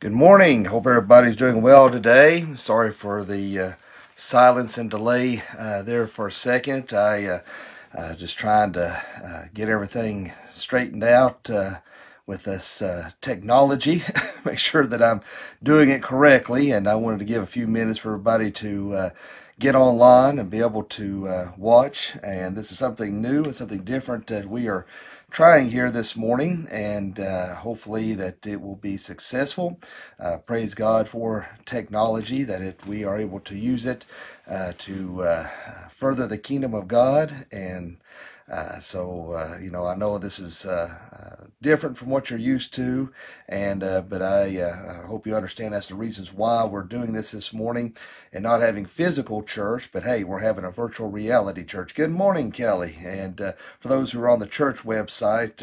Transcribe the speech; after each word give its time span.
Good 0.00 0.12
morning. 0.12 0.64
Hope 0.64 0.86
everybody's 0.86 1.36
doing 1.36 1.60
well 1.60 1.90
today. 1.90 2.46
Sorry 2.54 2.90
for 2.90 3.22
the 3.22 3.58
uh, 3.58 3.72
silence 4.14 4.78
and 4.78 4.90
delay 4.90 5.42
uh, 5.58 5.82
there 5.82 6.06
for 6.06 6.28
a 6.28 6.32
second. 6.32 6.94
I 6.94 7.26
uh, 7.26 7.38
uh 7.92 8.14
just 8.14 8.38
trying 8.38 8.72
to 8.72 9.02
uh, 9.22 9.42
get 9.52 9.68
everything 9.68 10.32
straightened 10.48 11.04
out 11.04 11.50
uh, 11.50 11.80
with 12.26 12.44
this 12.44 12.82
technology, 13.20 14.02
make 14.46 14.58
sure 14.58 14.86
that 14.86 15.02
I'm 15.02 15.20
doing 15.62 15.90
it 15.90 16.02
correctly. 16.02 16.70
And 16.70 16.88
I 16.88 16.94
wanted 16.94 17.18
to 17.18 17.26
give 17.26 17.42
a 17.42 17.46
few 17.46 17.66
minutes 17.66 17.98
for 17.98 18.12
everybody 18.12 18.50
to 18.52 19.10
get 19.60 19.76
online 19.76 20.40
and 20.40 20.50
be 20.50 20.60
able 20.60 20.84
to 20.84 21.28
watch. 21.58 22.16
And 22.24 22.56
this 22.56 22.72
is 22.72 22.78
something 22.78 23.22
new 23.22 23.44
and 23.44 23.56
something 23.56 23.84
different 23.84 24.28
that 24.28 24.46
we 24.46 24.68
are 24.68 24.86
trying 25.30 25.70
here 25.70 25.90
this 25.92 26.16
morning, 26.16 26.68
and 26.72 27.20
uh, 27.20 27.56
hopefully 27.56 28.14
that 28.14 28.46
it 28.46 28.62
will 28.62 28.76
be 28.76 28.96
successful. 28.98 29.80
Uh, 30.20 30.38
praise 30.38 30.74
God 30.74 31.08
for 31.08 31.48
technology, 31.66 32.44
that 32.44 32.62
it, 32.62 32.86
we 32.86 33.04
are 33.04 33.18
able 33.20 33.40
to 33.42 33.56
use 33.56 33.86
it 33.86 34.06
uh, 34.48 34.74
to 34.78 35.22
uh, 35.24 35.48
further 35.90 36.26
the 36.28 36.38
kingdom 36.38 36.74
of 36.74 36.88
God 36.88 37.46
and 37.52 37.98
uh, 38.50 38.80
so 38.80 39.32
uh, 39.32 39.58
you 39.62 39.70
know, 39.70 39.86
I 39.86 39.94
know 39.94 40.18
this 40.18 40.40
is 40.40 40.66
uh, 40.66 40.88
uh 41.12 41.44
different 41.62 41.96
from 41.96 42.08
what 42.08 42.30
you're 42.30 42.38
used 42.38 42.74
to, 42.74 43.12
and 43.48 43.84
uh, 43.84 44.02
but 44.02 44.22
I, 44.22 44.62
I, 44.64 45.06
hope 45.06 45.26
you 45.26 45.36
understand 45.36 45.74
that's 45.74 45.88
the 45.88 45.94
reasons 45.94 46.32
why 46.32 46.64
we're 46.64 46.82
doing 46.82 47.12
this 47.12 47.30
this 47.30 47.52
morning, 47.52 47.94
and 48.32 48.42
not 48.42 48.60
having 48.60 48.86
physical 48.86 49.44
church, 49.44 49.90
but 49.92 50.02
hey, 50.02 50.24
we're 50.24 50.40
having 50.40 50.64
a 50.64 50.70
virtual 50.70 51.08
reality 51.10 51.64
church. 51.64 51.94
Good 51.94 52.10
morning, 52.10 52.50
Kelly, 52.50 52.96
and 53.04 53.38
for 53.78 53.88
those 53.88 54.10
who 54.10 54.20
are 54.20 54.28
on 54.28 54.40
the 54.40 54.46
church 54.46 54.78
website, 54.78 55.62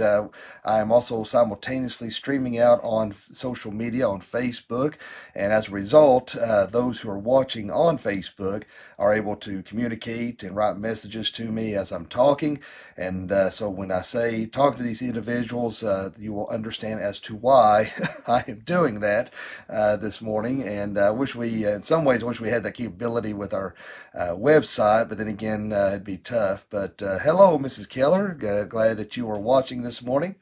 I 0.64 0.80
am 0.80 0.92
also 0.92 1.24
simultaneously 1.24 2.10
streaming 2.10 2.58
out 2.58 2.80
on 2.84 3.14
social 3.32 3.72
media 3.72 4.08
on 4.08 4.22
Facebook, 4.22 4.94
and 5.36 5.52
as 5.52 5.68
a 5.68 5.72
result, 5.72 6.38
those 6.70 7.02
who 7.02 7.10
are 7.10 7.20
watching 7.20 7.70
on 7.70 7.98
Facebook 7.98 8.64
are 9.00 9.14
able 9.14 9.36
to 9.36 9.62
communicate 9.64 10.42
and 10.44 10.56
write 10.56 10.78
messages 10.78 11.30
to 11.32 11.52
me 11.52 11.76
as 11.76 11.92
I'm 11.92 12.06
talking. 12.06 12.60
And 12.96 13.32
uh, 13.32 13.50
so 13.50 13.70
when 13.70 13.92
I 13.92 14.02
say 14.02 14.46
talk 14.46 14.78
to 14.78 14.84
these 14.84 15.02
individuals, 15.02 15.84
uh, 15.84 16.12
you 16.18 16.34
will 16.34 16.48
understand 16.48 17.00
as 17.00 17.20
to 17.22 17.36
why 17.36 17.94
I 18.28 18.44
am 18.48 18.60
doing 18.60 19.00
that 19.02 19.32
uh, 19.70 19.98
this 19.98 20.22
morning. 20.22 20.64
And 20.64 20.98
I 20.98 21.12
wish 21.12 21.36
we, 21.36 21.66
uh, 21.66 21.76
in 21.76 21.84
some 21.84 22.06
ways, 22.06 22.24
wish 22.24 22.42
we 22.42 22.50
had 22.50 22.64
that 22.64 22.74
capability 22.74 23.34
with 23.34 23.54
our 23.54 23.76
uh, 24.16 24.30
website, 24.30 25.10
but 25.10 25.18
then 25.18 25.28
again, 25.28 25.72
uh, 25.72 25.90
it'd 25.90 26.04
be 26.04 26.18
tough. 26.18 26.66
But 26.70 26.96
hello, 27.00 27.58
Mrs. 27.58 27.88
Keller. 27.90 28.34
glad 28.34 28.98
that 28.98 29.18
you 29.18 29.30
are 29.30 29.40
watching 29.40 29.84
this 29.84 30.02
morning. 30.02 30.36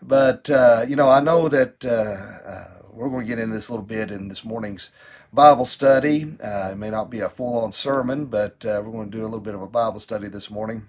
But, 0.00 0.48
you 0.88 0.96
know, 0.96 1.08
I 1.08 1.20
know 1.20 1.48
that 1.48 1.84
we're 2.92 3.08
going 3.08 3.24
to 3.24 3.28
get 3.28 3.38
into 3.38 3.54
this 3.54 3.68
a 3.68 3.72
little 3.72 3.86
bit 3.86 4.10
in 4.10 4.28
this 4.28 4.44
morning's 4.44 4.90
Bible 5.32 5.64
study. 5.64 6.36
Uh, 6.44 6.70
it 6.72 6.76
may 6.78 6.90
not 6.90 7.10
be 7.10 7.20
a 7.20 7.28
full 7.28 7.64
on 7.64 7.72
sermon, 7.72 8.26
but 8.26 8.64
uh, 8.66 8.82
we're 8.84 8.92
going 8.92 9.10
to 9.10 9.16
do 9.16 9.22
a 9.22 9.24
little 9.24 9.40
bit 9.40 9.54
of 9.54 9.62
a 9.62 9.66
Bible 9.66 9.98
study 9.98 10.28
this 10.28 10.50
morning. 10.50 10.86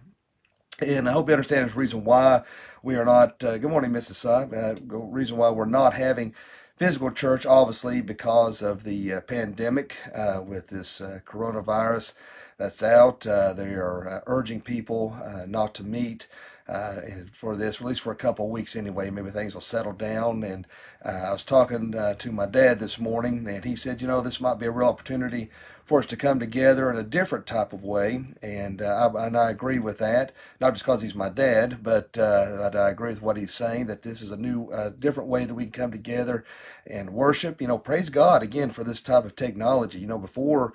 And 0.81 1.07
I 1.07 1.13
hope 1.13 1.29
you 1.29 1.33
understand 1.33 1.69
the 1.69 1.77
reason 1.77 2.03
why 2.03 2.43
we 2.81 2.95
are 2.95 3.05
not, 3.05 3.43
uh, 3.43 3.57
good 3.57 3.69
morning, 3.69 3.91
Mrs. 3.91 4.25
Uh, 4.25 4.75
reason 4.97 5.37
why 5.37 5.49
we're 5.51 5.65
not 5.65 5.93
having 5.93 6.33
physical 6.77 7.11
church, 7.11 7.45
obviously, 7.45 8.01
because 8.01 8.61
of 8.61 8.83
the 8.83 9.13
uh, 9.13 9.21
pandemic 9.21 9.95
uh, 10.15 10.41
with 10.45 10.67
this 10.67 10.99
coronavirus 11.25 12.15
that's 12.57 12.83
out. 12.83 13.21
they 13.21 13.73
are 13.73 14.23
urging 14.25 14.61
people 14.61 15.15
not 15.47 15.73
to 15.75 15.83
meet 15.83 16.27
uh, 16.67 16.95
for 17.31 17.55
this, 17.55 17.81
at 17.81 17.87
least 17.87 18.01
for 18.01 18.11
a 18.11 18.15
couple 18.15 18.45
of 18.45 18.51
weeks 18.51 18.75
anyway. 18.75 19.09
Maybe 19.09 19.29
things 19.29 19.53
will 19.53 19.61
settle 19.61 19.93
down. 19.93 20.43
And 20.43 20.65
uh, 21.03 21.25
I 21.27 21.31
was 21.31 21.43
talking 21.43 21.95
uh, 21.95 22.15
to 22.15 22.31
my 22.31 22.45
dad 22.45 22.79
this 22.79 22.99
morning, 22.99 23.47
and 23.47 23.65
he 23.65 23.75
said, 23.75 24.01
you 24.01 24.07
know, 24.07 24.21
this 24.21 24.39
might 24.39 24.59
be 24.59 24.65
a 24.65 24.71
real 24.71 24.87
opportunity 24.87 25.49
for 25.83 25.99
us 25.99 26.05
to 26.05 26.15
come 26.15 26.39
together 26.39 26.89
in 26.89 26.95
a 26.97 27.03
different 27.03 27.45
type 27.45 27.73
of 27.73 27.83
way. 27.83 28.23
And, 28.41 28.81
uh, 28.81 29.11
I, 29.13 29.27
and 29.27 29.37
I 29.37 29.49
agree 29.49 29.79
with 29.79 29.97
that, 29.97 30.31
not 30.61 30.71
just 30.73 30.85
because 30.85 31.01
he's 31.01 31.15
my 31.15 31.27
dad, 31.27 31.83
but 31.83 32.17
uh, 32.17 32.69
I 32.73 32.89
agree 32.89 33.09
with 33.09 33.21
what 33.21 33.35
he's 33.35 33.53
saying 33.53 33.87
that 33.87 34.03
this 34.03 34.21
is 34.21 34.31
a 34.31 34.37
new, 34.37 34.69
uh, 34.71 34.91
different 34.97 35.27
way 35.27 35.43
that 35.43 35.53
we 35.55 35.65
can 35.65 35.73
come 35.73 35.91
together 35.91 36.45
and 36.87 37.09
worship. 37.09 37.59
You 37.59 37.67
know, 37.67 37.77
praise 37.77 38.09
God 38.09 38.41
again 38.41 38.69
for 38.69 38.85
this 38.85 39.01
type 39.01 39.25
of 39.25 39.35
technology. 39.35 39.99
You 39.99 40.07
know, 40.07 40.17
before 40.17 40.73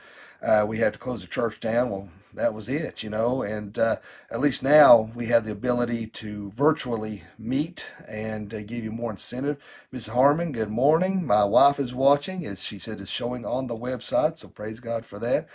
we 0.67 0.79
had 0.79 0.93
to 0.93 0.99
close 0.99 1.23
the 1.23 1.27
church 1.27 1.59
down. 1.59 1.91
Well, 1.91 2.09
that 2.35 2.55
was 2.55 2.69
it, 2.69 3.03
you 3.03 3.11
know. 3.11 3.43
And 3.43 3.79
uh, 3.79 3.97
at 4.31 4.41
least 4.41 4.63
now 4.63 5.11
we 5.15 5.27
have 5.27 5.45
the 5.45 5.53
ability 5.53 6.09
to 6.09 6.51
virtually 6.53 7.25
meet 7.39 7.87
and 8.09 8.53
uh, 8.55 8.63
give 8.63 8.85
you 8.85 8.93
more 8.93 9.11
incentive. 9.13 9.59
Ms. 9.93 10.09
Harmon, 10.09 10.53
good 10.53 10.71
morning. 10.71 11.27
My 11.27 11.45
wife 11.45 11.81
is 11.81 11.95
watching, 11.95 12.47
as 12.47 12.63
she 12.65 12.79
said, 12.79 13.01
is 13.01 13.11
showing 13.11 13.47
on 13.47 13.67
the 13.69 13.77
website. 13.77 14.39
So 14.39 14.49
praise 14.49 14.81
God 14.81 15.07
for 15.07 15.19
that. 15.21 15.49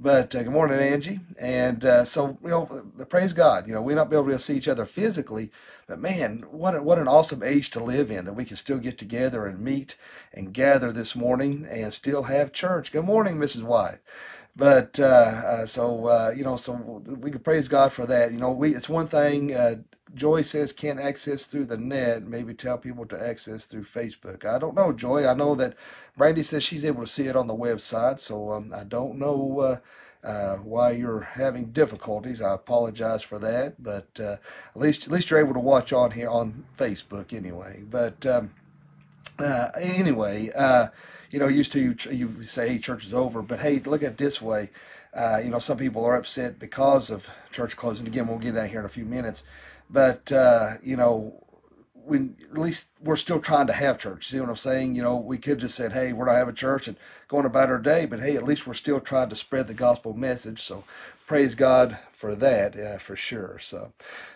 But 0.00 0.34
uh, 0.34 0.42
good 0.44 0.52
morning, 0.52 0.80
Angie. 0.80 1.20
And 1.38 1.84
uh, 1.84 2.04
so, 2.04 2.38
you 2.42 2.50
know, 2.50 2.66
praise 3.08 3.32
God. 3.32 3.66
You 3.68 3.74
know, 3.74 3.82
we 3.82 3.94
not 3.94 4.10
be 4.10 4.16
able 4.16 4.28
to 4.28 4.38
see 4.38 4.56
each 4.56 4.68
other 4.68 4.84
physically, 4.84 5.50
but 5.88 5.98
man, 6.00 6.44
what 6.50 6.74
a, 6.76 6.82
what 6.82 6.98
an 6.98 7.08
awesome 7.08 7.42
age 7.42 7.70
to 7.70 7.82
live 7.82 8.10
in 8.10 8.24
that 8.26 8.34
we 8.34 8.44
can 8.44 8.56
still 8.56 8.78
get 8.78 8.98
together 8.98 9.46
and 9.46 9.60
meet 9.60 9.96
and 10.34 10.52
gather 10.54 10.92
this 10.92 11.16
morning 11.16 11.66
and 11.70 11.94
still 11.94 12.24
have 12.24 12.52
church. 12.52 12.92
Good 12.92 13.06
morning, 13.06 13.36
Mrs. 13.38 13.62
White. 13.62 13.98
But 14.56 14.98
uh, 14.98 15.04
uh, 15.04 15.66
so 15.66 16.06
uh, 16.06 16.32
you 16.34 16.44
know, 16.44 16.56
so 16.56 17.02
we 17.06 17.30
can 17.30 17.40
praise 17.40 17.68
God 17.68 17.92
for 17.92 18.06
that. 18.06 18.32
You 18.32 18.38
know, 18.38 18.52
we 18.52 18.74
it's 18.74 18.88
one 18.88 19.06
thing. 19.06 19.54
Uh, 19.54 19.76
Joy 20.14 20.42
says 20.42 20.72
can't 20.72 21.00
access 21.00 21.46
through 21.46 21.66
the 21.66 21.76
net. 21.76 22.22
Maybe 22.24 22.54
tell 22.54 22.78
people 22.78 23.06
to 23.06 23.22
access 23.22 23.66
through 23.66 23.84
Facebook. 23.84 24.46
I 24.46 24.58
don't 24.58 24.74
know, 24.74 24.92
Joy. 24.92 25.26
I 25.26 25.34
know 25.34 25.54
that 25.56 25.76
Brandy 26.16 26.42
says 26.42 26.64
she's 26.64 26.86
able 26.86 27.02
to 27.02 27.06
see 27.06 27.26
it 27.26 27.36
on 27.36 27.48
the 27.48 27.54
website. 27.54 28.20
So 28.20 28.52
um, 28.52 28.72
I 28.74 28.84
don't 28.84 29.18
know. 29.18 29.60
Uh, 29.60 29.76
uh, 30.24 30.56
why 30.56 30.90
you're 30.90 31.20
having 31.20 31.66
difficulties. 31.70 32.42
I 32.42 32.54
apologize 32.54 33.22
for 33.22 33.38
that, 33.38 33.82
but 33.82 34.08
uh, 34.18 34.36
at 34.74 34.76
least 34.76 35.06
at 35.06 35.12
least 35.12 35.30
you're 35.30 35.38
able 35.38 35.54
to 35.54 35.60
watch 35.60 35.92
on 35.92 36.10
here 36.10 36.28
on 36.28 36.64
Facebook 36.76 37.32
anyway. 37.32 37.84
But 37.88 38.26
um, 38.26 38.50
uh, 39.38 39.68
anyway, 39.78 40.50
uh, 40.54 40.88
you 41.30 41.38
know, 41.38 41.48
used 41.48 41.72
to 41.72 41.80
you 42.10 42.42
say, 42.42 42.68
"Hey, 42.68 42.78
church 42.78 43.04
is 43.04 43.14
over," 43.14 43.42
but 43.42 43.60
hey, 43.60 43.80
look 43.80 44.02
at 44.02 44.12
it 44.12 44.18
this 44.18 44.40
way. 44.40 44.70
Uh, 45.14 45.40
you 45.42 45.50
know, 45.50 45.58
some 45.58 45.78
people 45.78 46.04
are 46.04 46.14
upset 46.16 46.58
because 46.58 47.10
of 47.10 47.28
church 47.50 47.76
closing. 47.76 48.06
Again, 48.06 48.26
we'll 48.28 48.38
get 48.38 48.54
that 48.54 48.70
here 48.70 48.80
in 48.80 48.86
a 48.86 48.90
few 48.90 49.04
minutes. 49.04 49.44
But 49.88 50.30
uh, 50.32 50.74
you 50.82 50.96
know, 50.96 51.42
when 52.06 52.36
at 52.42 52.56
least 52.56 52.88
we're 53.02 53.16
still 53.16 53.40
trying 53.40 53.66
to 53.66 53.72
have 53.72 53.98
church. 53.98 54.28
See 54.28 54.40
what 54.40 54.48
I'm 54.48 54.56
saying? 54.56 54.94
You 54.94 55.02
know, 55.02 55.16
we 55.16 55.38
could 55.38 55.58
just 55.58 55.74
said, 55.74 55.92
"Hey, 55.92 56.12
we're 56.12 56.26
not 56.26 56.36
having 56.36 56.54
church," 56.54 56.86
and 56.88 56.96
going 57.28 57.46
about 57.46 57.68
our 57.68 57.78
day. 57.78 58.06
But 58.06 58.20
hey, 58.20 58.36
at 58.36 58.44
least 58.44 58.66
we're 58.66 58.74
still 58.74 59.00
trying 59.00 59.28
to 59.28 59.36
spread 59.36 59.66
the 59.66 59.74
gospel 59.74 60.14
message. 60.14 60.62
So 60.62 60.84
praise 61.26 61.54
God 61.56 61.98
for 62.12 62.34
that, 62.36 62.76
uh, 62.78 62.98
for 62.98 63.16
sure. 63.16 63.58
So, 63.58 63.92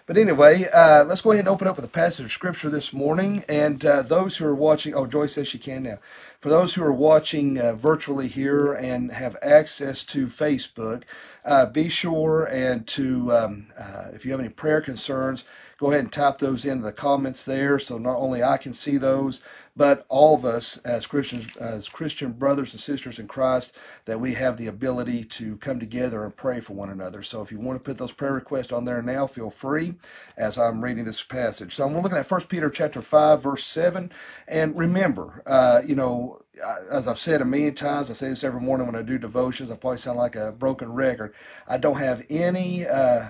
but 0.07 0.19
anyway, 0.19 0.67
uh, 0.75 1.05
let's 1.05 1.23
go 1.23 1.31
ahead 1.33 1.47
and 1.47 1.49
open 1.49 1.69
up 1.69 1.77
with 1.77 1.85
a 1.85 1.89
passage 1.89 2.25
of 2.27 2.33
scripture 2.33 2.69
this 2.69 2.93
morning. 2.93 3.45
And 3.49 3.85
uh, 3.87 4.03
those 4.03 4.37
who 4.37 4.45
are 4.45 4.55
watching, 4.55 4.95
oh, 4.95 5.07
Joy 5.07 5.29
says 5.29 5.49
she 5.49 5.59
can 5.59 5.85
now. 5.85 5.99
For 6.41 6.49
those 6.49 6.75
who 6.75 6.83
are 6.83 6.93
watching 6.93 7.59
uh, 7.59 7.75
virtually 7.75 8.29
here 8.29 8.73
and 8.73 9.13
have 9.13 9.37
access 9.43 10.05
to 10.05 10.27
Facebook, 10.27 11.05
uh, 11.45 11.67
be 11.67 11.89
sure 11.89 12.45
and 12.45 12.87
to, 12.89 13.33
um, 13.33 13.67
uh, 13.79 14.09
if 14.13 14.25
you 14.25 14.33
have 14.33 14.41
any 14.41 14.49
prayer 14.49 14.81
concerns, 14.81 15.45
go 15.81 15.91
ahead 15.91 16.01
and 16.01 16.13
type 16.13 16.37
those 16.37 16.67
into 16.67 16.85
the 16.85 16.93
comments 16.93 17.43
there 17.43 17.79
so 17.79 17.97
not 17.97 18.19
only 18.19 18.43
I 18.43 18.59
can 18.59 18.75
see 18.75 18.99
those, 18.99 19.41
but 19.75 20.05
all 20.11 20.35
of 20.35 20.45
us 20.45 20.77
as 20.79 21.07
Christians, 21.07 21.57
as 21.57 21.89
Christian 21.89 22.33
brothers 22.33 22.75
and 22.75 22.81
sisters 22.81 23.19
in 23.19 23.27
Christ, 23.27 23.75
that 24.05 24.21
we 24.21 24.35
have 24.35 24.59
the 24.59 24.67
ability 24.67 25.25
to 25.25 25.57
come 25.57 25.81
together 25.81 26.23
and 26.23 26.37
pray 26.37 26.61
for 26.61 26.75
one 26.75 26.91
another. 26.91 27.23
So 27.23 27.41
if 27.41 27.51
you 27.51 27.59
want 27.59 27.79
to 27.79 27.83
put 27.83 27.97
those 27.97 28.13
prayer 28.13 28.35
requests 28.35 28.73
on 28.73 28.85
there 28.85 29.01
now, 29.01 29.27
feel 29.27 29.49
free 29.49 29.95
as 30.37 30.59
I'm 30.59 30.85
reading 30.85 31.07
this 31.07 31.23
passage. 31.23 31.75
So 31.75 31.87
I'm 31.87 31.97
looking 31.99 32.19
at 32.19 32.31
1 32.31 32.41
Peter 32.43 32.69
chapter 32.69 33.01
5, 33.01 33.43
verse 33.43 33.65
7. 33.65 34.13
And 34.47 34.77
remember, 34.77 35.43
uh, 35.47 35.81
you 35.87 35.95
know, 35.95 36.43
as 36.93 37.09
I've 37.09 37.19
said 37.19 37.41
a 37.41 37.47
million 37.47 37.75
times, 37.75 38.11
I 38.11 38.13
say 38.13 38.29
this 38.29 38.45
every 38.45 38.61
morning 38.61 38.87
when 38.87 38.97
I 38.97 39.03
do 39.03 39.17
devotions. 39.17 39.71
I 39.71 39.77
probably 39.77 39.97
sound 39.97 40.19
like 40.19 40.37
a 40.37 40.53
broken 40.53 40.93
record. 40.93 41.33
I 41.67 41.79
don't 41.79 41.97
have 41.97 42.27
any. 42.29 42.87
Uh, 42.87 43.29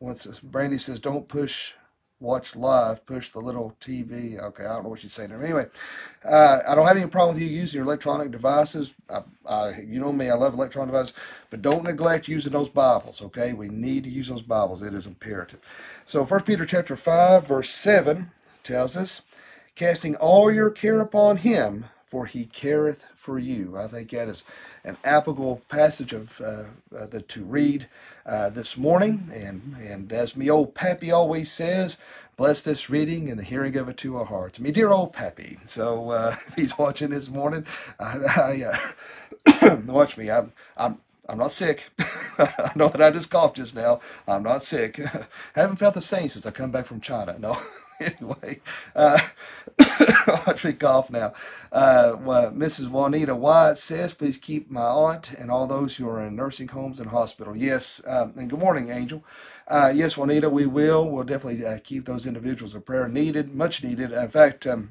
what's 0.00 0.24
this? 0.24 0.40
Brandy 0.40 0.78
says, 0.78 1.00
"Don't 1.00 1.28
push 1.28 1.74
watch 2.20 2.54
live, 2.54 3.04
push 3.06 3.30
the 3.30 3.38
little 3.40 3.74
TV. 3.80 4.38
Okay, 4.38 4.64
I 4.64 4.74
don't 4.74 4.84
know 4.84 4.90
what 4.90 5.00
she's 5.00 5.14
saying 5.14 5.30
there. 5.30 5.42
Anyway, 5.42 5.66
uh, 6.24 6.60
I 6.68 6.74
don't 6.74 6.86
have 6.86 6.96
any 6.96 7.08
problem 7.08 7.34
with 7.34 7.42
you 7.42 7.48
using 7.48 7.78
your 7.78 7.86
electronic 7.86 8.30
devices. 8.30 8.92
I, 9.08 9.22
I, 9.46 9.72
you 9.86 10.00
know 10.00 10.12
me, 10.12 10.28
I 10.28 10.34
love 10.34 10.54
electronic 10.54 10.92
devices, 10.92 11.14
but 11.48 11.62
don't 11.62 11.84
neglect 11.84 12.28
using 12.28 12.52
those 12.52 12.68
Bibles. 12.68 13.22
Okay, 13.22 13.54
we 13.54 13.68
need 13.68 14.04
to 14.04 14.10
use 14.10 14.28
those 14.28 14.42
Bibles. 14.42 14.82
It 14.82 14.94
is 14.94 15.06
imperative. 15.06 15.60
So, 16.04 16.26
First 16.26 16.44
Peter 16.44 16.66
chapter 16.66 16.96
five, 16.96 17.46
verse 17.46 17.70
seven 17.70 18.30
tells 18.62 18.96
us, 18.96 19.22
"Casting 19.74 20.14
all 20.16 20.52
your 20.52 20.70
care 20.70 21.00
upon 21.00 21.38
Him, 21.38 21.86
for 22.10 22.26
He 22.26 22.46
careth 22.46 23.06
for 23.16 23.38
you." 23.38 23.78
I 23.78 23.88
think 23.88 24.10
that 24.10 24.28
is 24.28 24.44
an 24.84 24.98
applicable 25.04 25.62
passage 25.70 26.12
of 26.12 26.40
uh, 26.40 26.64
uh, 26.96 27.06
the, 27.06 27.22
to 27.22 27.44
read 27.44 27.88
uh, 28.26 28.50
this 28.50 28.76
morning. 28.76 29.30
And, 29.32 29.76
and 29.80 30.12
as 30.12 30.36
me 30.36 30.50
old 30.50 30.74
Pappy 30.74 31.10
always 31.12 31.50
says, 31.52 31.98
bless 32.36 32.62
this 32.62 32.90
reading 32.90 33.28
and 33.28 33.38
the 33.38 33.44
hearing 33.44 33.76
of 33.76 33.88
it 33.88 33.96
to 33.98 34.16
our 34.16 34.24
hearts. 34.24 34.60
Me 34.60 34.70
dear 34.72 34.90
old 34.90 35.12
Pappy. 35.12 35.58
So 35.66 36.10
uh, 36.10 36.36
if 36.48 36.54
he's 36.54 36.78
watching 36.78 37.10
this 37.10 37.28
morning, 37.28 37.66
I, 37.98 38.64
I 39.56 39.62
uh, 39.62 39.76
watch 39.86 40.16
me. 40.16 40.30
I'm 40.30 40.52
I'm 40.76 40.98
I'm 41.28 41.38
not 41.38 41.52
sick. 41.52 41.90
I 42.38 42.72
know 42.74 42.88
that 42.88 43.02
I 43.02 43.10
just 43.10 43.30
coughed 43.30 43.56
just 43.56 43.74
now. 43.76 44.00
I'm 44.26 44.42
not 44.42 44.64
sick. 44.64 44.98
I 45.00 45.26
haven't 45.60 45.76
felt 45.76 45.94
the 45.94 46.00
same 46.02 46.28
since 46.28 46.46
I 46.46 46.50
come 46.50 46.70
back 46.72 46.86
from 46.86 47.00
China. 47.00 47.36
No. 47.38 47.56
anyway, 48.20 48.60
uh, 48.96 49.18
me 50.64 50.72
cough 50.74 51.10
now. 51.10 51.34
Uh, 51.72 52.16
well, 52.20 52.52
Mrs. 52.52 52.90
Juanita 52.90 53.36
Wyatt 53.36 53.78
says, 53.78 54.14
please 54.14 54.38
keep 54.38 54.70
my 54.70 54.82
aunt 54.82 55.32
and 55.34 55.50
all 55.50 55.66
those 55.68 55.96
who 55.98 56.08
are 56.08 56.24
in 56.26 56.36
nursing 56.36 56.68
homes 56.68 57.00
and 57.00 57.10
hospital. 57.10 57.56
Yes, 57.56 58.02
um, 58.06 58.34
and 58.36 58.50
good 58.50 58.60
morning, 58.60 58.90
Angel. 58.90 59.24
Uh, 59.68 59.92
yes, 59.94 60.16
Juanita, 60.18 60.50
we 60.50 60.66
will. 60.66 61.10
We'll 61.10 61.24
definitely 61.24 61.64
uh, 61.66 61.78
keep 61.84 62.06
those 62.06 62.26
individuals 62.26 62.74
in 62.74 62.82
prayer 62.82 63.08
needed, 63.08 63.54
much 63.54 63.84
needed. 63.84 64.12
In 64.12 64.28
fact, 64.30 64.66
um, 64.66 64.90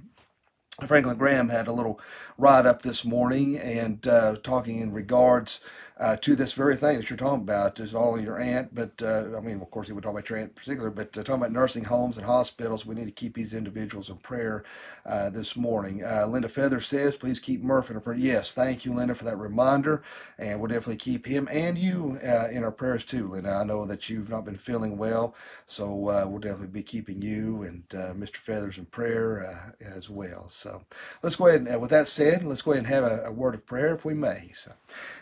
Franklin 0.87 1.17
Graham 1.17 1.49
had 1.49 1.67
a 1.67 1.73
little 1.73 1.99
write 2.37 2.65
up 2.65 2.83
this 2.83 3.05
morning 3.05 3.57
and 3.57 4.07
uh, 4.07 4.37
talking 4.43 4.79
in 4.79 4.93
regards 4.93 5.59
uh, 5.99 6.15
to 6.17 6.35
this 6.35 6.53
very 6.53 6.75
thing 6.75 6.97
that 6.97 7.09
you're 7.09 7.17
talking 7.17 7.43
about 7.43 7.79
is 7.79 7.95
all 7.95 8.19
your 8.19 8.39
aunt, 8.39 8.73
but 8.75 8.91
uh, 9.03 9.37
I 9.37 9.41
mean, 9.41 9.61
of 9.61 9.71
course, 9.71 9.87
he 9.87 9.93
would 9.93 10.03
talk 10.03 10.13
about 10.13 10.29
your 10.29 10.39
aunt 10.39 10.49
in 10.49 10.55
particular, 10.55 10.89
but 10.91 11.17
uh, 11.17 11.23
talking 11.23 11.35
about 11.35 11.51
nursing 11.53 11.85
homes 11.85 12.17
and 12.17 12.25
hospitals, 12.25 12.85
we 12.85 12.95
need 12.95 13.05
to 13.05 13.11
keep 13.11 13.35
these 13.35 13.53
individuals 13.53 14.09
in 14.09 14.17
prayer 14.17 14.63
uh, 15.05 15.29
this 15.29 15.55
morning. 15.55 16.03
Uh, 16.05 16.27
Linda 16.27 16.49
Feather 16.49 16.81
says, 16.81 17.15
please 17.17 17.39
keep 17.39 17.61
Murph 17.63 17.89
in 17.89 17.97
our 17.97 18.01
prayer. 18.01 18.17
Yes, 18.17 18.53
thank 18.53 18.85
you, 18.85 18.93
Linda, 18.93 19.15
for 19.15 19.25
that 19.25 19.37
reminder, 19.37 20.03
and 20.39 20.59
we'll 20.59 20.69
definitely 20.69 20.97
keep 20.97 21.25
him 21.25 21.47
and 21.51 21.77
you 21.77 22.19
uh, 22.25 22.49
in 22.49 22.63
our 22.63 22.71
prayers 22.71 23.05
too, 23.05 23.27
Linda. 23.29 23.51
I 23.51 23.63
know 23.65 23.85
that 23.85 24.09
you've 24.09 24.29
not 24.29 24.45
been 24.45 24.57
feeling 24.57 24.97
well, 24.97 25.35
so 25.67 25.93
we'll 25.95 26.39
definitely 26.39 26.67
be 26.67 26.83
keeping 26.83 27.21
you 27.21 27.63
and 27.63 27.87
Mr. 28.19 28.37
Feathers 28.37 28.77
in 28.79 28.85
prayer 28.85 29.73
as 29.95 30.09
well. 30.09 30.49
So 30.49 30.83
let's 31.23 31.35
go 31.35 31.47
ahead 31.47 31.61
and, 31.67 31.81
with 31.81 31.91
that 31.91 32.07
said, 32.07 32.45
let's 32.45 32.61
go 32.61 32.71
ahead 32.71 32.85
and 32.85 32.93
have 32.93 33.03
a, 33.03 33.23
a 33.25 33.31
word 33.31 33.55
of 33.55 33.65
prayer 33.65 33.93
if 33.95 34.05
we 34.05 34.13
may. 34.13 34.51
So, 34.53 34.71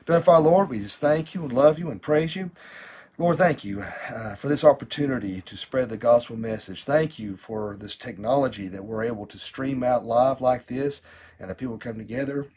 Father, 0.07 0.44
Lord, 0.50 0.67
we 0.69 0.80
just 0.80 1.02
thank 1.02 1.34
you 1.34 1.44
and 1.44 1.54
love 1.54 1.80
you 1.80 1.90
and 1.90 2.02
praise 2.02 2.36
you. 2.36 2.52
Lord, 3.18 3.38
thank 3.38 3.64
you 3.66 3.81
uh, 3.81 4.36
for 4.36 4.48
this 4.50 4.64
opportunity 4.64 5.42
to 5.42 5.58
spread 5.58 5.90
the 5.90 5.98
gospel 5.98 6.36
message. 6.36 6.84
Thank 6.84 7.18
you 7.19 7.38
for 7.38 7.75
this 7.75 7.96
technology 7.96 8.68
that 8.68 8.86
we're 8.86 9.04
able 9.04 9.25
to 9.28 9.40
stream 9.40 9.84
out 9.84 10.06
live 10.06 10.42
like 10.42 10.68
this 10.68 11.02
and 11.40 11.50
that 11.50 11.58
people 11.58 11.78
come 11.78 11.98
together 11.98 12.48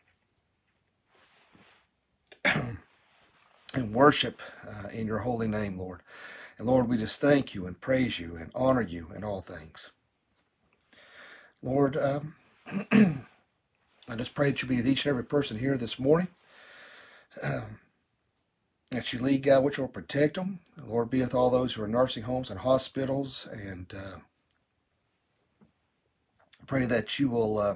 and 2.44 2.78
worship 3.94 4.42
uh, 4.68 4.88
in 4.88 5.06
your 5.06 5.20
holy 5.20 5.48
name, 5.48 5.78
Lord. 5.78 6.00
And 6.58 6.66
Lord, 6.66 6.88
we 6.88 6.98
just 6.98 7.20
thank 7.20 7.54
you 7.54 7.66
and 7.66 7.80
praise 7.80 8.18
you 8.18 8.36
and 8.36 8.50
honor 8.54 8.82
you 8.82 9.08
in 9.16 9.24
all 9.24 9.40
things. 9.40 9.92
Lord, 11.62 11.96
um, 11.96 12.34
I 14.08 14.14
just 14.16 14.34
pray 14.34 14.50
that 14.50 14.62
you 14.62 14.68
be 14.68 14.76
with 14.76 14.88
each 14.88 15.06
and 15.06 15.10
every 15.10 15.24
person 15.24 15.58
here 15.58 15.76
this 15.78 15.98
morning 15.98 16.28
um, 17.42 17.78
that 18.90 19.12
you 19.12 19.20
lead, 19.20 19.44
God, 19.44 19.64
which 19.64 19.78
will 19.78 19.88
protect 19.88 20.34
them. 20.34 20.60
Lord, 20.84 21.10
be 21.10 21.20
with 21.20 21.34
all 21.34 21.50
those 21.50 21.74
who 21.74 21.82
are 21.82 21.86
in 21.86 21.92
nursing 21.92 22.24
homes 22.24 22.50
and 22.50 22.60
hospitals. 22.60 23.46
And 23.52 23.92
uh, 23.96 24.18
pray 26.66 26.86
that 26.86 27.18
you 27.18 27.28
will 27.28 27.58
uh, 27.58 27.74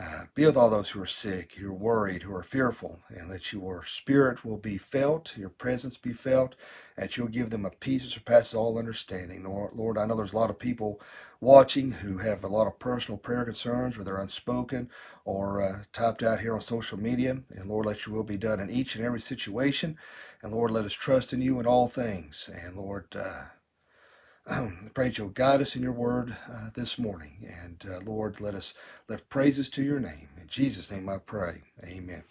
uh, 0.00 0.24
be 0.34 0.44
with 0.44 0.56
all 0.56 0.70
those 0.70 0.90
who 0.90 1.00
are 1.00 1.06
sick, 1.06 1.52
who 1.52 1.70
are 1.70 1.74
worried, 1.74 2.22
who 2.22 2.34
are 2.34 2.42
fearful, 2.42 3.00
and 3.10 3.30
that 3.30 3.52
your 3.52 3.84
spirit 3.84 4.44
will 4.44 4.56
be 4.56 4.76
felt, 4.76 5.36
your 5.36 5.48
presence 5.50 5.96
be 5.96 6.12
felt, 6.12 6.56
that 6.96 7.16
you'll 7.16 7.28
give 7.28 7.50
them 7.50 7.64
a 7.64 7.70
peace 7.70 8.02
that 8.02 8.10
surpasses 8.10 8.54
all 8.54 8.78
understanding. 8.78 9.44
Lord, 9.44 9.96
I 9.96 10.06
know 10.06 10.16
there's 10.16 10.32
a 10.32 10.36
lot 10.36 10.50
of 10.50 10.58
people 10.58 11.00
watching 11.40 11.92
who 11.92 12.18
have 12.18 12.42
a 12.42 12.48
lot 12.48 12.66
of 12.66 12.78
personal 12.80 13.18
prayer 13.18 13.44
concerns, 13.44 13.96
whether 13.96 14.16
unspoken 14.16 14.90
or 15.24 15.62
uh, 15.62 15.84
typed 15.92 16.24
out 16.24 16.40
here 16.40 16.54
on 16.54 16.60
social 16.60 16.98
media. 16.98 17.38
And 17.50 17.68
Lord, 17.68 17.86
let 17.86 18.04
your 18.04 18.16
will 18.16 18.24
be 18.24 18.36
done 18.36 18.58
in 18.60 18.70
each 18.70 18.96
and 18.96 19.04
every 19.04 19.20
situation. 19.20 19.96
And 20.42 20.52
Lord, 20.52 20.72
let 20.72 20.84
us 20.84 20.92
trust 20.92 21.32
in 21.32 21.40
you 21.40 21.60
in 21.60 21.66
all 21.66 21.88
things. 21.88 22.50
And 22.52 22.76
Lord, 22.76 23.06
uh, 23.16 23.44
pray 24.94 25.12
you'll 25.16 25.30
guide 25.30 25.60
us 25.62 25.76
in 25.76 25.82
your 25.82 25.92
word 25.92 26.36
uh, 26.52 26.70
this 26.74 26.98
morning. 26.98 27.34
And 27.64 27.84
uh, 27.90 28.00
Lord, 28.04 28.40
let 28.40 28.54
us 28.54 28.74
lift 29.08 29.28
praises 29.30 29.70
to 29.70 29.82
your 29.82 30.00
name. 30.00 30.28
In 30.40 30.48
Jesus' 30.48 30.90
name 30.90 31.08
I 31.08 31.18
pray. 31.18 31.62
Amen. 31.84 32.24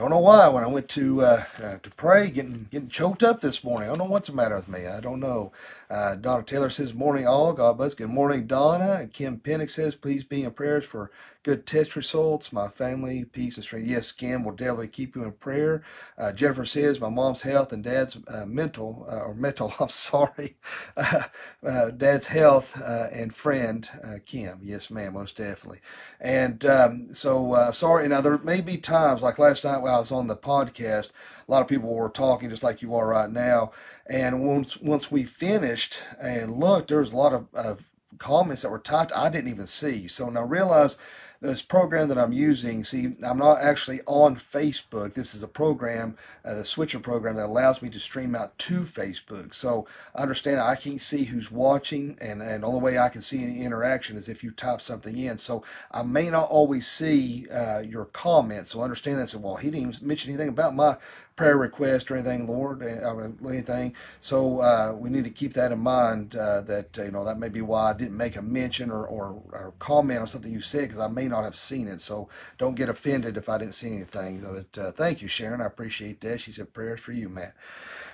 Don't 0.00 0.10
know 0.10 0.18
why 0.20 0.48
when 0.48 0.64
I 0.64 0.68
went 0.68 0.88
to 0.90 1.22
uh, 1.22 1.44
uh, 1.62 1.78
to 1.84 1.90
pray, 1.92 2.30
getting 2.30 2.68
getting 2.72 2.88
choked 2.88 3.22
up 3.22 3.42
this 3.42 3.64
morning. 3.64 3.88
I 3.88 3.92
don't 3.92 4.00
know 4.00 4.06
what's 4.06 4.28
the 4.28 4.34
matter 4.34 4.56
with 4.56 4.68
me. 4.68 4.88
I 4.88 5.00
don't 5.00 5.20
know. 5.20 5.52
Uh, 5.90 6.16
Donna 6.16 6.42
Taylor 6.42 6.70
says, 6.70 6.94
"Morning 6.94 7.28
all, 7.28 7.52
God 7.54 7.78
bless." 7.78 7.94
Good 7.94 8.10
morning, 8.10 8.48
Donna. 8.48 8.98
And 9.02 9.12
Kim 9.14 9.38
Pennick 9.38 9.70
says, 9.70 9.96
"Please 9.96 10.24
be 10.24 10.44
in 10.44 10.52
prayers 10.52 10.86
for 10.86 11.12
good 11.44 11.66
test 11.66 11.96
results, 11.96 12.52
my 12.52 12.68
family, 12.68 13.24
peace 13.26 13.56
and 13.56 13.64
strength." 13.64 13.88
Yes, 13.88 14.12
Kim 14.12 14.44
will 14.44 14.52
definitely 14.54 14.88
keep 14.88 15.16
you 15.16 15.24
in 15.24 15.32
prayer. 15.32 15.84
Uh, 16.18 16.32
Jennifer 16.32 16.64
says, 16.64 17.00
"My 17.00 17.10
mom's 17.10 17.42
health 17.42 17.72
and 17.72 17.84
dad's 17.84 18.18
uh, 18.28 18.46
mental 18.46 19.06
uh, 19.08 19.20
or 19.20 19.34
mental. 19.36 19.74
I'm 19.80 19.90
sorry, 19.90 20.56
dad's 21.98 22.26
health 22.26 22.82
and 23.12 23.34
friend 23.34 23.88
Kim." 24.26 24.60
Yes, 24.64 24.90
ma'am, 24.90 25.14
most 25.14 25.36
definitely. 25.36 25.80
And 26.20 26.66
um, 26.66 27.14
so 27.14 27.70
sorry. 27.74 28.08
Now 28.08 28.22
there 28.22 28.38
may 28.38 28.62
be 28.62 28.78
times 28.78 29.22
like 29.22 29.38
last 29.38 29.64
night 29.64 29.82
I 29.90 30.00
was 30.00 30.12
on 30.12 30.26
the 30.26 30.36
podcast, 30.36 31.12
a 31.46 31.50
lot 31.50 31.62
of 31.62 31.68
people 31.68 31.94
were 31.94 32.08
talking 32.08 32.48
just 32.48 32.62
like 32.62 32.82
you 32.82 32.94
are 32.94 33.08
right 33.08 33.30
now. 33.30 33.72
And 34.08 34.46
once 34.46 34.76
once 34.78 35.10
we 35.10 35.24
finished 35.24 35.98
and 36.20 36.54
looked, 36.54 36.88
there 36.88 37.00
was 37.00 37.12
a 37.12 37.16
lot 37.16 37.32
of, 37.32 37.46
of 37.54 37.88
comments 38.18 38.62
that 38.62 38.70
were 38.70 38.78
typed 38.78 39.12
I 39.16 39.28
didn't 39.28 39.50
even 39.50 39.66
see. 39.66 40.08
So 40.08 40.30
now 40.30 40.44
realize 40.44 40.96
this 41.40 41.62
program 41.62 42.08
that 42.08 42.18
I'm 42.18 42.34
using, 42.34 42.84
see, 42.84 43.14
I'm 43.24 43.38
not 43.38 43.60
actually 43.62 44.00
on 44.06 44.36
Facebook. 44.36 45.14
This 45.14 45.34
is 45.34 45.42
a 45.42 45.48
program, 45.48 46.18
uh, 46.44 46.54
the 46.54 46.64
Switcher 46.66 47.00
program, 47.00 47.36
that 47.36 47.46
allows 47.46 47.80
me 47.80 47.88
to 47.90 47.98
stream 47.98 48.34
out 48.34 48.58
to 48.58 48.80
Facebook. 48.80 49.54
So 49.54 49.86
understand 50.14 50.60
I 50.60 50.76
can't 50.76 51.00
see 51.00 51.24
who's 51.24 51.50
watching, 51.50 52.18
and, 52.20 52.42
and 52.42 52.62
the 52.62 52.66
only 52.66 52.80
way 52.80 52.98
I 52.98 53.08
can 53.08 53.22
see 53.22 53.42
any 53.42 53.62
interaction 53.62 54.18
is 54.18 54.28
if 54.28 54.44
you 54.44 54.50
type 54.50 54.82
something 54.82 55.16
in. 55.16 55.38
So 55.38 55.64
I 55.90 56.02
may 56.02 56.28
not 56.28 56.50
always 56.50 56.86
see 56.86 57.46
uh, 57.48 57.80
your 57.80 58.04
comments. 58.04 58.72
So 58.72 58.82
understand 58.82 59.18
that. 59.18 59.30
So, 59.30 59.38
well, 59.38 59.56
he 59.56 59.70
didn't 59.70 59.94
even 59.94 60.06
mention 60.06 60.30
anything 60.30 60.50
about 60.50 60.74
my 60.74 60.98
prayer 61.40 61.56
request 61.58 62.10
or 62.10 62.16
anything, 62.16 62.46
Lord, 62.46 62.82
eh, 62.84 63.00
or 63.02 63.32
anything. 63.48 63.94
So 64.20 64.60
uh, 64.60 64.94
we 64.94 65.10
need 65.10 65.24
to 65.24 65.30
keep 65.30 65.54
that 65.54 65.72
in 65.72 65.80
mind. 65.80 66.36
Uh, 66.36 66.62
that 66.62 66.96
you 66.98 67.10
know 67.12 67.24
that 67.24 67.38
may 67.38 67.48
be 67.48 67.62
why 67.62 67.90
I 67.90 67.94
didn't 67.94 68.18
make 68.18 68.36
a 68.36 68.42
mention 68.42 68.90
or, 68.92 69.06
or, 69.06 69.42
or 69.52 69.74
comment 69.80 70.20
on 70.20 70.28
something 70.28 70.52
you 70.52 70.60
said 70.60 70.82
because 70.82 71.00
I 71.00 71.08
may 71.08 71.28
not 71.28 71.44
have 71.44 71.56
seen 71.56 71.88
it. 71.88 72.02
So 72.02 72.28
don't 72.58 72.76
get 72.76 72.90
offended 72.90 73.38
if 73.38 73.48
I 73.48 73.58
didn't 73.58 73.74
see 73.74 73.94
anything. 73.94 74.42
But 74.42 74.78
uh, 74.82 74.92
thank 74.92 75.22
you, 75.22 75.28
Sharon. 75.28 75.62
I 75.62 75.66
appreciate 75.66 76.20
that. 76.22 76.42
She 76.42 76.52
said 76.52 76.74
prayers 76.74 77.00
for 77.00 77.12
you, 77.12 77.30
Matt. 77.30 77.54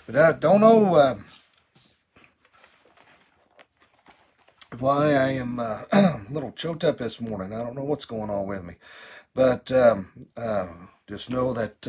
But 0.07 0.17
I 0.17 0.33
don't 0.33 0.63
know 0.63 0.95
uh, 0.95 1.17
why 4.79 5.15
I 5.15 5.33
am 5.33 5.61
uh, 5.61 5.83
a 5.93 6.23
little 6.31 6.53
choked 6.53 6.85
up 6.85 6.99
this 6.99 7.21
morning. 7.21 7.55
I 7.55 7.63
don't 7.65 7.77
know 7.77 7.85
what's 7.85 8.07
going 8.07 8.31
on 8.31 8.47
with 8.47 8.65
me, 8.65 8.75
but 9.35 9.73
um, 9.73 10.09
uh, 10.37 10.69
just 11.09 11.31
know 11.31 11.53
that 11.55 11.87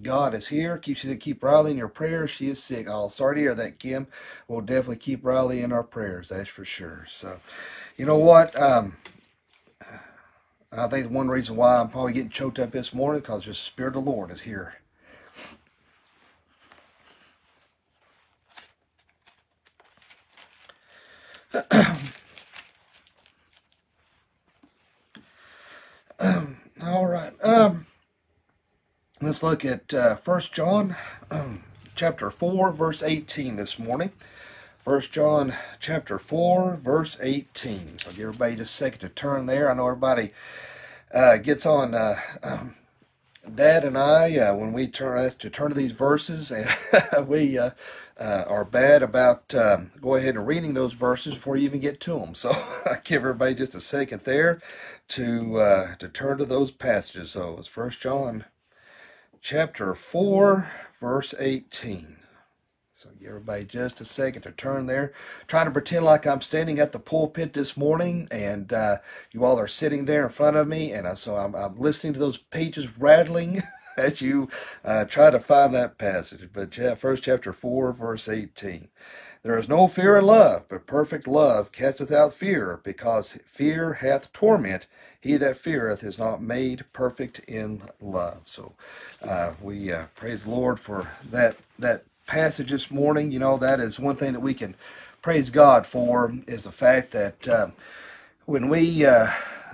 God 0.00 0.34
is 0.34 0.48
here. 0.48 0.78
Keep 0.78 0.96
she 0.98 1.08
said, 1.08 1.20
keep 1.20 1.42
Riley 1.42 1.72
in 1.72 1.76
your 1.78 1.88
prayers. 1.88 2.30
She 2.30 2.48
is 2.48 2.62
sick. 2.62 2.86
Oh, 2.88 3.08
sorry 3.08 3.36
to 3.36 3.40
hear 3.42 3.54
that, 3.54 3.78
Kim. 3.78 4.06
We'll 4.48 4.62
definitely 4.62 4.96
keep 4.96 5.24
Riley 5.24 5.60
in 5.60 5.72
our 5.72 5.82
prayers. 5.82 6.30
That's 6.30 6.48
for 6.48 6.64
sure. 6.64 7.04
So, 7.08 7.40
you 7.96 8.06
know 8.06 8.18
what? 8.18 8.60
Um, 8.60 8.96
I 10.72 10.88
think 10.88 11.10
one 11.10 11.28
reason 11.28 11.56
why 11.56 11.78
I'm 11.78 11.88
probably 11.88 12.14
getting 12.14 12.30
choked 12.30 12.58
up 12.60 12.72
this 12.72 12.94
morning 12.94 13.22
because 13.22 13.46
the 13.46 13.54
Spirit 13.54 13.96
of 13.96 14.04
the 14.04 14.10
Lord 14.10 14.30
is 14.30 14.42
here. 14.42 14.76
All 26.84 27.06
right. 27.06 27.32
Um, 27.44 27.86
Let's 29.32 29.42
look 29.42 29.64
at 29.64 29.94
uh, 29.94 30.16
1 30.16 30.40
John 30.52 30.94
um, 31.30 31.64
chapter 31.94 32.28
4, 32.28 32.70
verse 32.70 33.02
18 33.02 33.56
this 33.56 33.78
morning. 33.78 34.12
1 34.84 35.00
John 35.10 35.54
chapter 35.80 36.18
4, 36.18 36.76
verse 36.76 37.16
18. 37.18 37.96
I'll 38.04 38.12
give 38.12 38.24
everybody 38.24 38.56
just 38.56 38.74
a 38.74 38.76
second 38.76 39.00
to 39.00 39.08
turn 39.08 39.46
there. 39.46 39.70
I 39.70 39.74
know 39.74 39.88
everybody 39.88 40.32
uh, 41.14 41.38
gets 41.38 41.64
on 41.64 41.94
uh, 41.94 42.16
um, 42.42 42.74
Dad 43.54 43.84
and 43.84 43.96
I 43.96 44.36
uh, 44.36 44.54
when 44.54 44.74
we 44.74 44.86
turn 44.86 45.16
us 45.16 45.34
to 45.36 45.48
turn 45.48 45.70
to 45.70 45.74
these 45.74 45.92
verses, 45.92 46.50
and 46.50 47.26
we 47.26 47.56
uh, 47.56 47.70
uh, 48.20 48.44
are 48.46 48.66
bad 48.66 49.02
about 49.02 49.54
um, 49.54 49.92
go 49.98 50.14
ahead 50.14 50.36
and 50.36 50.46
reading 50.46 50.74
those 50.74 50.92
verses 50.92 51.36
before 51.36 51.56
you 51.56 51.64
even 51.64 51.80
get 51.80 52.00
to 52.00 52.18
them. 52.18 52.34
So 52.34 52.50
I 52.84 52.98
give 53.02 53.22
everybody 53.22 53.54
just 53.54 53.74
a 53.74 53.80
second 53.80 54.24
there 54.24 54.60
to 55.08 55.56
uh, 55.56 55.94
to 55.94 56.08
turn 56.10 56.36
to 56.36 56.44
those 56.44 56.70
passages. 56.70 57.30
So 57.30 57.56
it's 57.58 57.66
First 57.66 57.98
John 57.98 58.44
chapter 59.42 59.92
4, 59.92 60.70
verse 61.00 61.34
18. 61.38 62.16
So 62.94 63.08
give 63.18 63.30
everybody 63.30 63.64
just 63.64 64.00
a 64.00 64.04
second 64.04 64.42
to 64.42 64.52
turn 64.52 64.86
there. 64.86 65.12
Trying 65.48 65.66
to 65.66 65.72
pretend 65.72 66.04
like 66.04 66.24
I'm 66.26 66.40
standing 66.40 66.78
at 66.78 66.92
the 66.92 67.00
pulpit 67.00 67.52
this 67.52 67.76
morning, 67.76 68.28
and 68.30 68.72
uh, 68.72 68.98
you 69.32 69.44
all 69.44 69.58
are 69.58 69.66
sitting 69.66 70.04
there 70.04 70.22
in 70.22 70.28
front 70.28 70.56
of 70.56 70.68
me, 70.68 70.92
and 70.92 71.08
uh, 71.08 71.16
so 71.16 71.34
I'm, 71.34 71.56
I'm 71.56 71.74
listening 71.74 72.12
to 72.12 72.20
those 72.20 72.38
pages 72.38 72.96
rattling 72.96 73.62
as 73.98 74.20
you 74.22 74.48
uh, 74.84 75.04
try 75.06 75.30
to 75.30 75.40
find 75.40 75.74
that 75.74 75.98
passage. 75.98 76.50
But 76.52 76.76
yeah, 76.78 76.94
first 76.94 77.22
chapter 77.24 77.52
four, 77.52 77.92
verse 77.92 78.28
eighteen. 78.28 78.88
There 79.42 79.58
is 79.58 79.68
no 79.68 79.88
fear 79.88 80.18
in 80.18 80.26
love, 80.26 80.66
but 80.68 80.86
perfect 80.86 81.26
love 81.28 81.72
casteth 81.72 82.12
out 82.12 82.34
fear, 82.34 82.80
because 82.84 83.38
fear 83.46 83.94
hath 83.94 84.32
torment. 84.32 84.86
He 85.20 85.36
that 85.38 85.56
feareth 85.56 86.04
is 86.04 86.18
not 86.18 86.42
made 86.42 86.84
perfect 86.92 87.40
in 87.40 87.82
love. 88.00 88.42
So 88.46 88.74
uh, 89.22 89.54
we 89.62 89.92
uh, 89.92 90.06
praise 90.16 90.44
the 90.44 90.50
Lord 90.50 90.80
for 90.80 91.08
that 91.30 91.56
that 91.78 92.04
passage 92.26 92.70
this 92.70 92.90
morning. 92.90 93.32
You 93.32 93.40
know 93.40 93.56
that 93.58 93.80
is 93.80 94.00
one 94.00 94.16
thing 94.16 94.32
that 94.34 94.40
we 94.40 94.54
can 94.54 94.76
praise 95.22 95.50
God 95.50 95.86
for 95.86 96.34
is 96.46 96.64
the 96.64 96.72
fact 96.72 97.12
that 97.12 97.48
uh, 97.48 97.68
when 98.46 98.68
we 98.68 99.04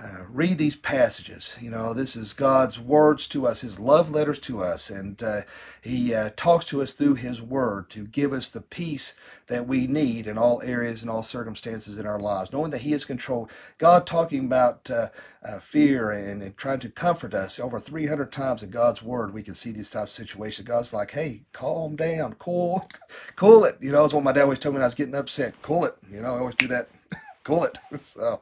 uh, 0.01 0.23
read 0.29 0.57
these 0.57 0.77
passages. 0.77 1.55
You 1.59 1.69
know, 1.69 1.93
this 1.93 2.15
is 2.15 2.31
God's 2.31 2.79
words 2.79 3.27
to 3.27 3.45
us, 3.45 3.61
His 3.61 3.79
love 3.79 4.09
letters 4.09 4.39
to 4.39 4.61
us, 4.61 4.89
and 4.89 5.21
uh, 5.21 5.41
He 5.81 6.13
uh, 6.13 6.29
talks 6.37 6.63
to 6.65 6.81
us 6.81 6.93
through 6.93 7.15
His 7.15 7.41
Word 7.41 7.89
to 7.89 8.05
give 8.05 8.31
us 8.31 8.47
the 8.47 8.61
peace 8.61 9.13
that 9.47 9.67
we 9.67 9.87
need 9.87 10.25
in 10.25 10.37
all 10.37 10.61
areas 10.63 11.01
and 11.01 11.11
all 11.11 11.23
circumstances 11.23 11.99
in 11.99 12.05
our 12.05 12.19
lives, 12.19 12.53
knowing 12.53 12.71
that 12.71 12.81
He 12.81 12.93
is 12.93 13.03
control. 13.03 13.49
God 13.77 14.07
talking 14.07 14.45
about 14.45 14.89
uh, 14.89 15.07
uh, 15.43 15.59
fear 15.59 16.11
and, 16.11 16.41
and, 16.41 16.55
trying 16.55 16.79
to 16.79 16.89
comfort 16.89 17.33
us 17.33 17.59
over 17.59 17.79
300 17.79 18.31
times 18.31 18.63
in 18.63 18.69
God's 18.69 19.03
Word, 19.03 19.33
we 19.33 19.43
can 19.43 19.53
see 19.53 19.71
these 19.71 19.91
types 19.91 20.17
of 20.17 20.25
situations. 20.25 20.65
God's 20.65 20.93
like, 20.93 21.11
"Hey, 21.11 21.41
calm 21.51 21.97
down, 21.97 22.35
cool, 22.35 22.87
cool 23.35 23.65
it." 23.65 23.77
You 23.81 23.91
know, 23.91 24.01
that's 24.03 24.13
what 24.13 24.23
my 24.23 24.31
dad 24.31 24.43
always 24.43 24.59
told 24.59 24.75
me 24.75 24.77
when 24.77 24.83
I 24.83 24.87
was 24.87 24.95
getting 24.95 25.15
upset. 25.15 25.61
Cool 25.61 25.85
it. 25.85 25.97
You 26.09 26.21
know, 26.21 26.35
I 26.35 26.39
always 26.39 26.55
do 26.55 26.67
that. 26.67 26.87
cool 27.43 27.65
it. 27.65 27.77
so, 28.01 28.39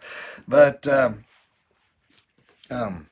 but. 0.47 0.87
Um, 0.87 1.23
um, 2.71 3.07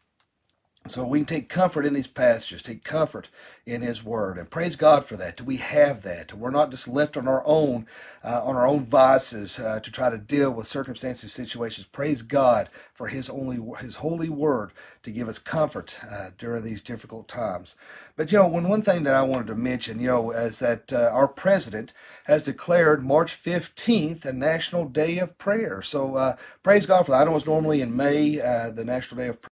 so 0.87 1.05
we 1.07 1.19
can 1.19 1.25
take 1.25 1.49
comfort 1.49 1.85
in 1.85 1.95
these 1.95 2.07
passages, 2.07 2.61
take 2.61 2.83
comfort 2.83 3.29
in 3.65 3.81
His 3.81 4.03
Word, 4.03 4.37
and 4.37 4.51
praise 4.51 4.75
God 4.75 5.05
for 5.05 5.17
that. 5.17 5.37
Do 5.37 5.43
we 5.45 5.57
have 5.57 6.03
that. 6.03 6.33
We're 6.33 6.51
not 6.51 6.71
just 6.71 6.87
left 6.87 7.17
on 7.17 7.27
our 7.27 7.41
own, 7.47 7.87
uh, 8.23 8.43
on 8.45 8.55
our 8.55 8.67
own 8.67 8.85
vices 8.85 9.59
uh, 9.59 9.79
to 9.79 9.91
try 9.91 10.11
to 10.11 10.17
deal 10.19 10.51
with 10.51 10.67
circumstances, 10.67 11.33
situations. 11.33 11.87
Praise 11.87 12.21
God 12.21 12.69
for 12.93 13.07
His 13.07 13.31
only 13.31 13.59
His 13.79 13.95
holy 13.97 14.29
Word 14.29 14.73
to 15.03 15.11
give 15.11 15.27
us 15.27 15.39
comfort 15.39 15.99
uh, 16.11 16.29
during 16.37 16.63
these 16.63 16.83
difficult 16.83 17.27
times. 17.27 17.75
But 18.15 18.31
you 18.31 18.37
know, 18.37 18.47
one 18.47 18.69
one 18.69 18.83
thing 18.83 19.03
that 19.03 19.15
I 19.15 19.23
wanted 19.23 19.47
to 19.47 19.55
mention, 19.55 19.99
you 19.99 20.07
know, 20.07 20.31
is 20.31 20.59
that 20.59 20.93
uh, 20.93 21.09
our 21.11 21.27
president 21.27 21.93
has 22.25 22.43
declared 22.43 23.03
March 23.03 23.35
15th 23.35 24.25
a 24.25 24.33
National 24.33 24.85
Day 24.87 25.17
of 25.17 25.37
Prayer. 25.39 25.81
So 25.81 26.15
uh, 26.15 26.35
praise 26.63 26.85
God 26.85 27.05
for 27.05 27.11
that. 27.13 27.21
I 27.21 27.25
know 27.25 27.37
it's 27.37 27.47
normally 27.47 27.81
in 27.81 27.95
May, 27.95 28.39
uh, 28.39 28.69
the 28.71 28.85
National 28.85 29.21
Day 29.21 29.29
of 29.29 29.41
Prayer 29.41 29.43